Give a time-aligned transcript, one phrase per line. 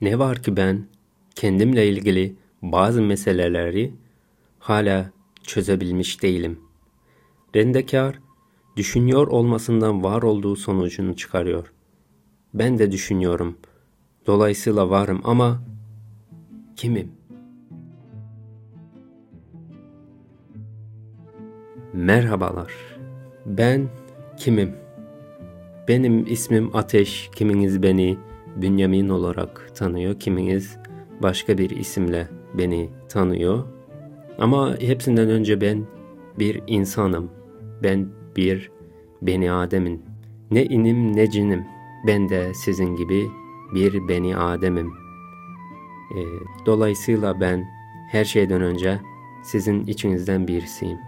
[0.00, 0.86] Ne var ki ben
[1.34, 3.94] kendimle ilgili bazı meseleleri
[4.58, 5.10] hala
[5.42, 6.58] çözebilmiş değilim.
[7.56, 8.18] Rendekar
[8.76, 11.72] düşünüyor olmasından var olduğu sonucunu çıkarıyor.
[12.54, 13.56] Ben de düşünüyorum.
[14.26, 15.62] Dolayısıyla varım ama
[16.76, 17.12] kimim?
[21.92, 22.72] Merhabalar.
[23.46, 23.88] Ben
[24.36, 24.72] kimim?
[25.88, 28.18] Benim ismim Ateş, kiminiz beni
[28.56, 30.78] Bünyamin olarak tanıyor, kiminiz
[31.22, 33.64] başka bir isimle beni tanıyor.
[34.38, 35.86] Ama hepsinden önce ben
[36.38, 37.30] bir insanım.
[37.82, 38.70] Ben bir
[39.22, 40.02] beni Adem'in.
[40.50, 41.64] Ne inim ne cinim.
[42.06, 43.30] Ben de sizin gibi
[43.74, 44.92] bir beni Adem'im.
[46.16, 46.18] E,
[46.66, 47.68] dolayısıyla ben
[48.10, 49.00] her şeyden önce
[49.42, 50.98] sizin içinizden birisiyim.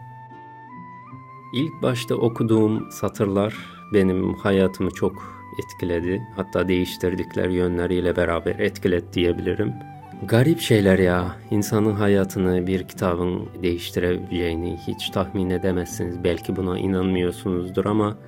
[1.52, 3.54] İlk başta okuduğum satırlar
[3.92, 6.22] benim hayatımı çok etkiledi.
[6.36, 9.72] Hatta değiştirdikler yönleriyle beraber etkiledi diyebilirim.
[10.28, 11.36] Garip şeyler ya.
[11.50, 16.24] İnsanın hayatını bir kitabın değiştirebileceğini hiç tahmin edemezsiniz.
[16.24, 18.18] Belki buna inanmıyorsunuzdur ama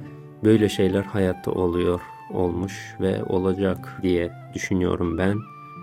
[0.44, 2.00] böyle şeyler hayatta oluyor,
[2.33, 5.38] olmuş ve olacak diye düşünüyorum ben.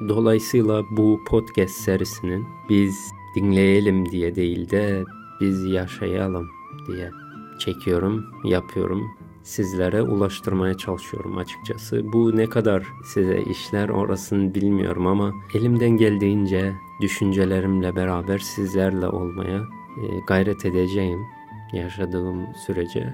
[0.10, 2.96] Dolayısıyla bu podcast serisinin biz
[3.36, 5.04] dinleyelim diye değil de
[5.42, 6.50] biz yaşayalım
[6.88, 7.12] diye
[7.60, 9.21] çekiyorum, yapıyorum.
[9.44, 12.14] Sizlere ulaştırmaya çalışıyorum açıkçası.
[12.14, 20.04] Bu ne kadar size işler orasını bilmiyorum ama elimden geldiğince düşüncelerimle beraber sizlerle olmaya e,
[20.28, 21.20] gayret edeceğim
[21.74, 23.14] yaşadığım sürece.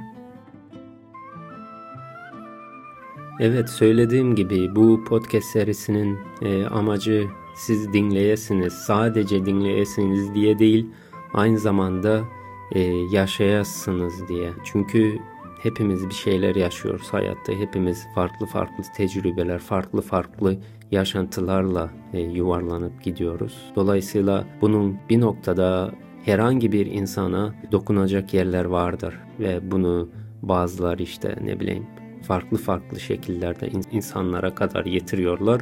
[3.39, 10.85] Evet söylediğim gibi bu podcast serisinin e, amacı siz dinleyesiniz, sadece dinleyesiniz diye değil,
[11.33, 12.23] aynı zamanda
[12.71, 12.79] e,
[13.11, 14.53] yaşayasınız diye.
[14.63, 15.19] Çünkü
[15.63, 17.53] hepimiz bir şeyler yaşıyoruz hayatta.
[17.53, 20.57] Hepimiz farklı farklı tecrübeler, farklı farklı
[20.91, 23.71] yaşantılarla e, yuvarlanıp gidiyoruz.
[23.75, 25.91] Dolayısıyla bunun bir noktada
[26.25, 30.09] herhangi bir insana dokunacak yerler vardır ve bunu
[30.41, 31.85] bazılar işte ne bileyim
[32.23, 35.61] farklı farklı şekillerde insanlara kadar getiriyorlar.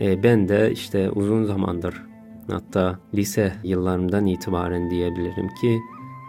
[0.00, 2.02] E, ben de işte uzun zamandır
[2.50, 5.80] hatta lise yıllarımdan itibaren diyebilirim ki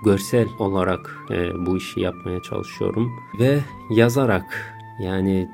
[0.04, 5.50] görsel olarak e, bu işi yapmaya çalışıyorum ve yazarak yani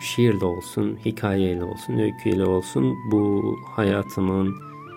[0.00, 4.54] şiirle olsun, hikayeyle olsun, öyküyle olsun bu hayatımın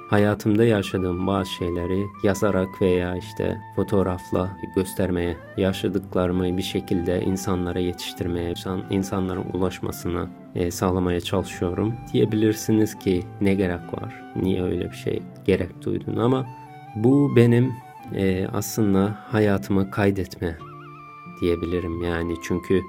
[0.10, 8.54] hayatımda yaşadığım bazı şeyleri yazarak veya işte fotoğrafla göstermeye, yaşadıklarımı bir şekilde insanlara yetiştirmeye,
[8.90, 11.96] insanların ulaşmasına e, sağlamaya çalışıyorum.
[12.14, 16.48] Diyebilirsiniz ki ne gerek var, niye öyle bir şey gerek duydun ama
[16.96, 17.74] bu benim
[18.16, 20.58] e, aslında hayatımı kaydetme
[21.42, 22.82] diyebilirim yani çünkü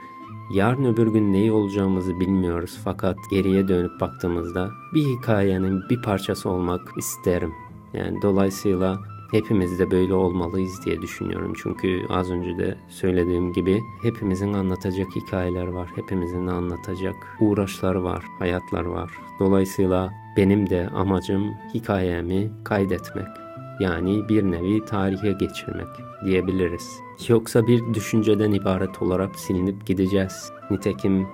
[0.55, 6.81] yarın öbür gün neyi olacağımızı bilmiyoruz fakat geriye dönüp baktığımızda bir hikayenin bir parçası olmak
[6.99, 7.53] isterim.
[7.93, 8.99] Yani dolayısıyla
[9.31, 11.53] hepimiz de böyle olmalıyız diye düşünüyorum.
[11.63, 15.89] Çünkü az önce de söylediğim gibi hepimizin anlatacak hikayeler var.
[15.95, 19.11] Hepimizin anlatacak uğraşlar var, hayatlar var.
[19.39, 23.50] Dolayısıyla benim de amacım hikayemi kaydetmek.
[23.81, 25.89] Yani bir nevi tarihe geçirmek
[26.25, 27.01] diyebiliriz.
[27.29, 30.53] Yoksa bir düşünceden ibaret olarak silinip gideceğiz.
[30.71, 31.27] Nitekim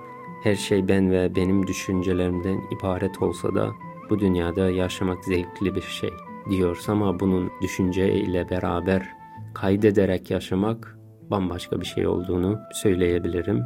[0.43, 3.71] her şey ben ve benim düşüncelerimden ibaret olsa da
[4.09, 6.09] bu dünyada yaşamak zevkli bir şey
[6.49, 9.09] diyoruz ama bunun düşünce ile beraber
[9.53, 10.97] kaydederek yaşamak
[11.31, 13.63] bambaşka bir şey olduğunu söyleyebilirim.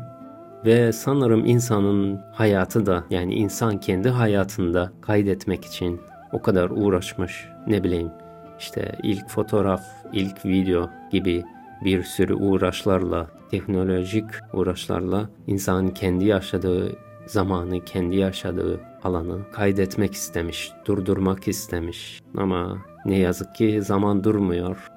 [0.65, 6.01] Ve sanırım insanın hayatı da yani insan kendi hayatında kaydetmek için
[6.33, 8.11] o kadar uğraşmış ne bileyim
[8.61, 9.81] işte ilk fotoğraf,
[10.13, 11.43] ilk video gibi
[11.83, 16.95] bir sürü uğraşlarla, teknolojik uğraşlarla insan kendi yaşadığı
[17.25, 22.21] zamanı, kendi yaşadığı alanı kaydetmek istemiş, durdurmak istemiş.
[22.37, 24.87] Ama ne yazık ki zaman durmuyor,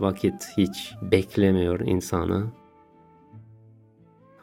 [0.00, 2.44] vakit hiç beklemiyor insanı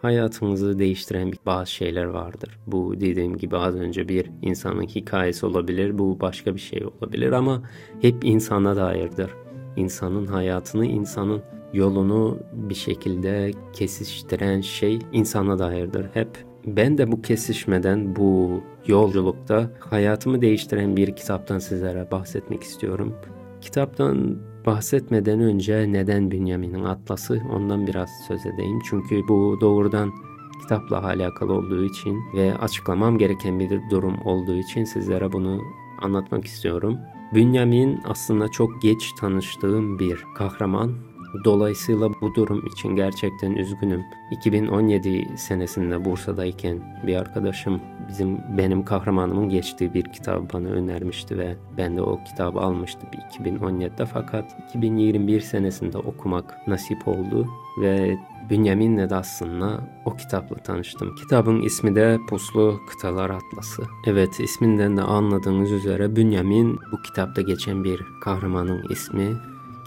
[0.02, 2.60] hayatımızı değiştiren bazı şeyler vardır.
[2.68, 7.64] Bu dediğim gibi az önce bir insanın hikayesi olabilir, bu başka bir şey olabilir ama
[8.02, 9.29] hep insana dairdir.
[9.76, 11.41] İnsanın hayatını, insanın
[11.73, 16.06] yolunu bir şekilde kesiştiren şey insana dairdir.
[16.14, 16.29] Hep
[16.66, 23.16] ben de bu kesişmeden, bu yolculukta hayatımı değiştiren bir kitaptan sizlere bahsetmek istiyorum.
[23.62, 28.79] Kitaptan bahsetmeden önce neden Bünyamin'in Atlası ondan biraz söz edeyim.
[28.85, 30.14] Çünkü bu doğrudan
[30.61, 35.61] kitapla alakalı olduğu için ve açıklamam gereken bir durum olduğu için sizlere bunu
[36.02, 36.97] anlatmak istiyorum.
[37.34, 41.09] Bünyamin aslında çok geç tanıştığım bir kahraman
[41.46, 44.03] Dolayısıyla bu durum için gerçekten üzgünüm.
[44.31, 51.97] 2017 senesinde Bursa'dayken bir arkadaşım bizim benim kahramanımın geçtiği bir kitabı bana önermişti ve ben
[51.97, 53.09] de o kitabı almıştım
[53.40, 57.47] 2017'de fakat 2021 senesinde okumak nasip oldu
[57.82, 58.17] ve
[58.49, 61.16] Bünyamin de aslında o kitapla tanıştım.
[61.16, 63.84] Kitabın ismi de Puslu Kıtalar Atlası.
[64.05, 69.35] Evet isminden de anladığınız üzere Bünyamin bu kitapta geçen bir kahramanın ismi.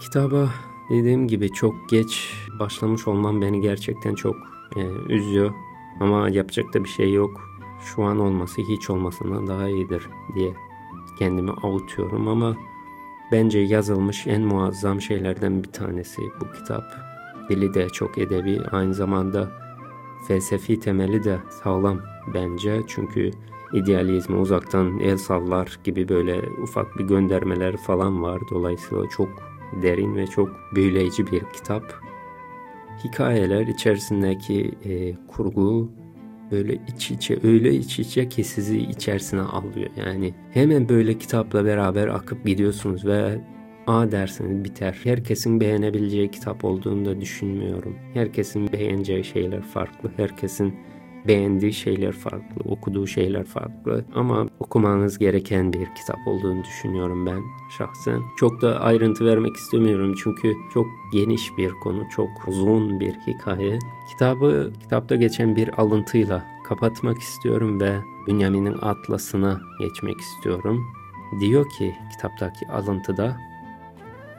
[0.01, 0.49] Kitaba
[0.89, 4.35] dediğim gibi çok geç başlamış olmam beni gerçekten çok
[4.75, 5.51] e, üzüyor.
[5.99, 7.41] Ama yapacak da bir şey yok.
[7.81, 10.53] Şu an olması hiç olmasından daha iyidir diye
[11.19, 12.57] kendimi avutuyorum ama
[13.31, 16.83] bence yazılmış en muazzam şeylerden bir tanesi bu kitap.
[17.49, 19.51] Dili de çok edebi, aynı zamanda
[20.27, 22.01] felsefi temeli de sağlam
[22.33, 22.81] bence.
[22.87, 23.31] Çünkü
[23.73, 28.41] idealizme uzaktan el sallar gibi böyle ufak bir göndermeler falan var.
[28.51, 29.29] Dolayısıyla çok
[29.81, 31.83] derin ve çok büyüleyici bir kitap.
[33.03, 35.91] Hikayeler içerisindeki e, kurgu
[36.51, 39.89] böyle iç içe öyle iç içe ki sizi içerisine alıyor.
[39.95, 43.41] Yani hemen böyle kitapla beraber akıp gidiyorsunuz ve
[43.87, 44.99] A dersiniz biter.
[45.03, 47.95] Herkesin beğenebileceği kitap olduğunu da düşünmüyorum.
[48.13, 50.11] Herkesin beğeneceği şeyler farklı.
[50.17, 50.75] Herkesin
[51.27, 57.41] beğendiği şeyler farklı, okuduğu şeyler farklı ama okumanız gereken bir kitap olduğunu düşünüyorum ben
[57.77, 58.21] şahsen.
[58.37, 63.79] Çok da ayrıntı vermek istemiyorum çünkü çok geniş bir konu, çok uzun bir hikaye.
[64.09, 67.95] Kitabı kitapta geçen bir alıntıyla kapatmak istiyorum ve
[68.27, 70.85] Bünyamin'in atlasına geçmek istiyorum.
[71.39, 73.37] Diyor ki kitaptaki alıntıda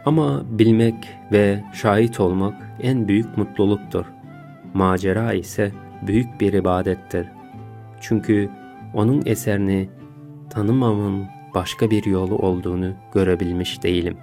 [0.07, 0.95] ama bilmek
[1.33, 4.05] ve şahit olmak en büyük mutluluktur.
[4.75, 5.73] Macera ise
[6.07, 7.29] büyük bir ibadettir.
[8.01, 8.51] Çünkü
[8.95, 9.91] onun eserini
[10.51, 11.25] tanımamın
[11.55, 14.17] başka bir yolu olduğunu görebilmiş değilim.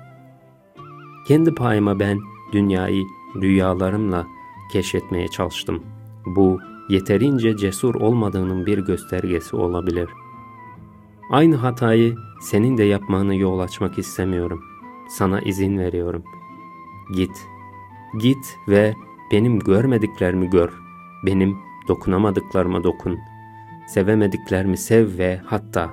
[1.28, 2.20] Kendi payıma ben
[2.54, 3.04] dünyayı
[3.42, 4.28] rüyalarımla
[4.72, 5.84] keşfetmeye çalıştım.
[6.26, 10.10] Bu yeterince cesur olmadığının bir göstergesi olabilir.
[11.32, 14.64] Aynı hatayı senin de yapmanı yol açmak istemiyorum.
[15.10, 16.24] Sana izin veriyorum.
[17.16, 17.48] Git.
[18.20, 18.96] Git ve
[19.32, 20.74] benim görmediklerimi gör.
[21.26, 21.58] Benim
[21.88, 23.20] dokunamadıklarıma dokun.
[23.88, 25.90] Sevemediklerimi sev ve hatta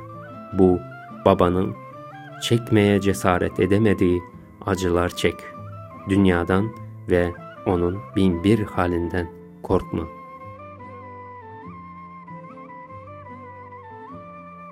[0.58, 0.78] bu
[1.24, 1.74] babanın
[2.42, 4.22] çekmeye cesaret edemediği
[4.66, 5.34] acılar çek.
[6.08, 6.70] Dünyadan
[7.10, 7.32] ve
[7.66, 9.26] onun bin bir halinden
[9.62, 10.02] korkma.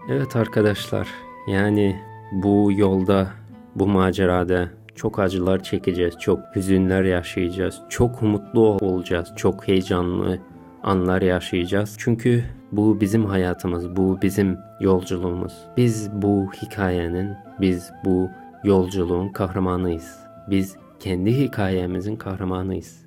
[0.08, 1.08] Evet arkadaşlar,
[1.46, 2.00] yani
[2.32, 3.30] bu yolda
[3.74, 10.38] bu macerada çok acılar çekeceğiz, çok hüzünler yaşayacağız, çok mutlu olacağız, çok heyecanlı
[10.86, 11.96] anlar yaşayacağız.
[11.98, 15.52] Çünkü bu bizim hayatımız, bu bizim yolculuğumuz.
[15.76, 18.30] Biz bu hikayenin, biz bu
[18.64, 20.18] yolculuğun kahramanıyız.
[20.50, 23.06] Biz kendi hikayemizin kahramanıyız.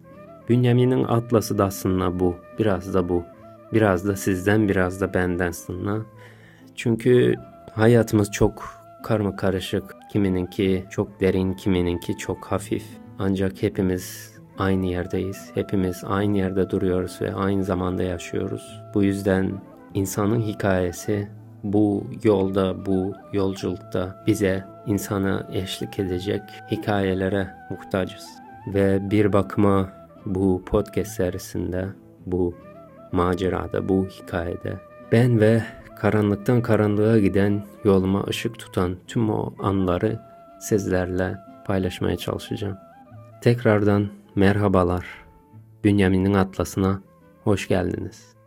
[0.49, 3.23] Bünyamin'in atlası da aslında bu, biraz da bu.
[3.73, 6.05] Biraz da sizden, biraz da benden aslında.
[6.75, 7.35] Çünkü
[7.73, 8.63] hayatımız çok
[9.03, 9.83] karma karışık.
[10.11, 12.83] Kimininki çok derin, kimininki çok hafif.
[13.19, 15.51] Ancak hepimiz aynı yerdeyiz.
[15.53, 18.81] Hepimiz aynı yerde duruyoruz ve aynı zamanda yaşıyoruz.
[18.93, 19.51] Bu yüzden
[19.93, 21.27] insanın hikayesi
[21.63, 26.41] bu yolda, bu yolculukta bize insana eşlik edecek
[26.71, 28.25] hikayelere muhtacız.
[28.67, 29.89] Ve bir bakıma
[30.25, 31.85] bu podcast serisinde,
[32.25, 32.55] bu
[33.11, 34.77] macerada, bu hikayede
[35.11, 35.63] ben ve
[35.95, 40.19] karanlıktan karanlığa giden yoluma ışık tutan tüm o anları
[40.59, 42.77] sizlerle paylaşmaya çalışacağım.
[43.41, 44.07] Tekrardan
[44.39, 45.05] merhabalar.
[45.83, 47.01] Bünyamin'in atlasına
[47.43, 48.38] hoş geldiniz.